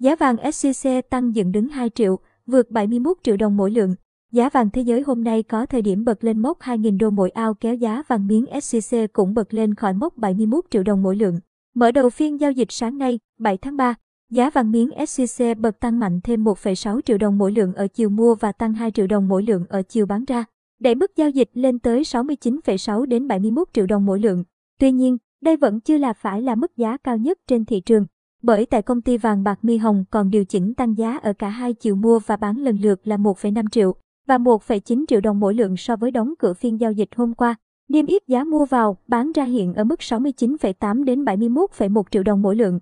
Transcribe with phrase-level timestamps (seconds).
[0.00, 3.94] Giá vàng SJC tăng dựng đứng 2 triệu, vượt 71 triệu đồng mỗi lượng.
[4.32, 7.30] Giá vàng thế giới hôm nay có thời điểm bật lên mốc 2.000 đô mỗi
[7.30, 11.16] ao kéo giá vàng miếng SJC cũng bật lên khỏi mốc 71 triệu đồng mỗi
[11.16, 11.38] lượng.
[11.74, 13.94] Mở đầu phiên giao dịch sáng nay, 7 tháng 3,
[14.30, 18.08] giá vàng miếng SJC bật tăng mạnh thêm 1,6 triệu đồng mỗi lượng ở chiều
[18.08, 20.44] mua và tăng 2 triệu đồng mỗi lượng ở chiều bán ra,
[20.80, 24.44] đẩy mức giao dịch lên tới 69,6 đến 71 triệu đồng mỗi lượng.
[24.78, 28.06] Tuy nhiên, đây vẫn chưa là phải là mức giá cao nhất trên thị trường.
[28.42, 31.48] Bởi tại công ty vàng bạc Mi Hồng còn điều chỉnh tăng giá ở cả
[31.48, 33.94] hai chiều mua và bán lần lượt là 1,5 triệu
[34.26, 37.54] và 1,9 triệu đồng mỗi lượng so với đóng cửa phiên giao dịch hôm qua.
[37.88, 42.42] Niêm yết giá mua vào, bán ra hiện ở mức 69,8 đến 71,1 triệu đồng
[42.42, 42.80] mỗi lượng.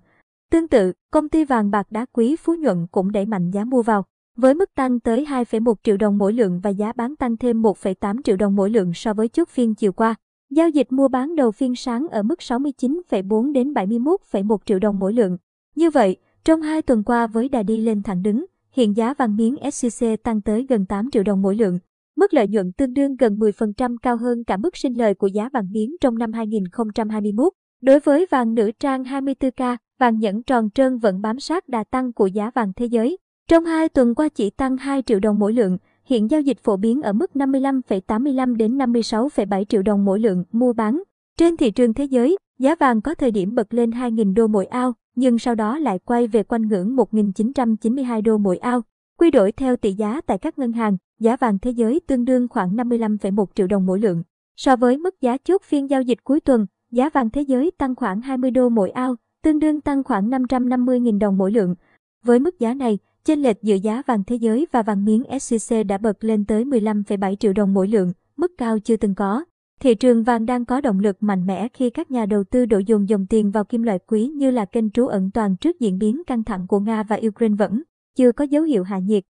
[0.51, 3.81] Tương tự, công ty vàng bạc đá quý Phú Nhuận cũng đẩy mạnh giá mua
[3.81, 4.05] vào,
[4.37, 8.21] với mức tăng tới 2,1 triệu đồng mỗi lượng và giá bán tăng thêm 1,8
[8.23, 10.15] triệu đồng mỗi lượng so với chốt phiên chiều qua.
[10.49, 15.13] Giao dịch mua bán đầu phiên sáng ở mức 69,4 đến 71,1 triệu đồng mỗi
[15.13, 15.37] lượng.
[15.79, 19.35] Như vậy, trong hai tuần qua với đà đi lên thẳng đứng, hiện giá vàng
[19.35, 21.79] miếng SJC tăng tới gần 8 triệu đồng mỗi lượng.
[22.17, 25.49] Mức lợi nhuận tương đương gần 10% cao hơn cả mức sinh lời của giá
[25.53, 27.53] vàng miếng trong năm 2021.
[27.81, 32.13] Đối với vàng nữ trang 24K, vàng nhẫn tròn trơn vẫn bám sát đà tăng
[32.13, 33.17] của giá vàng thế giới.
[33.49, 36.77] Trong hai tuần qua chỉ tăng 2 triệu đồng mỗi lượng, hiện giao dịch phổ
[36.77, 41.03] biến ở mức 55,85 đến 56,7 triệu đồng mỗi lượng mua bán.
[41.37, 44.65] Trên thị trường thế giới, giá vàng có thời điểm bật lên 2.000 đô mỗi
[44.65, 48.81] ao, nhưng sau đó lại quay về quanh ngưỡng 1.992 đô mỗi ao.
[49.17, 52.47] Quy đổi theo tỷ giá tại các ngân hàng, giá vàng thế giới tương đương
[52.47, 54.23] khoảng 55,1 triệu đồng mỗi lượng.
[54.57, 57.95] So với mức giá chốt phiên giao dịch cuối tuần, giá vàng thế giới tăng
[57.95, 61.75] khoảng 20 đô mỗi ao, tương đương tăng khoảng 550.000 đồng mỗi lượng.
[62.23, 65.87] Với mức giá này, chênh lệch giữa giá vàng thế giới và vàng miếng SJC
[65.87, 69.43] đã bật lên tới 15,7 triệu đồng mỗi lượng, mức cao chưa từng có.
[69.81, 72.77] Thị trường vàng đang có động lực mạnh mẽ khi các nhà đầu tư đổ
[72.77, 75.97] dồn dòng tiền vào kim loại quý như là kênh trú ẩn toàn trước diễn
[75.97, 77.83] biến căng thẳng của Nga và Ukraine vẫn
[78.15, 79.23] chưa có dấu hiệu hạ nhiệt.